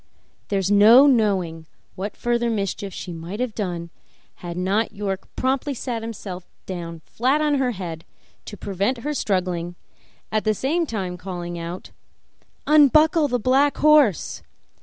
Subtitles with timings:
[0.47, 3.91] There is no knowing what further mischief she might have done
[4.37, 8.03] had not York promptly sat himself down flat on her head
[8.45, 9.75] to prevent her struggling,
[10.31, 11.91] at the same time calling out,
[12.65, 14.41] "Unbuckle the black horse!